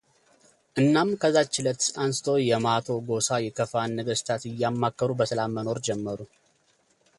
[0.81, 6.29] እናም ከዚያች እለት አንስቶ የማቶ ጎሳ የከፋን ነገስታት እያማከሩ በሰላም መኖር ጀመሩ፡፡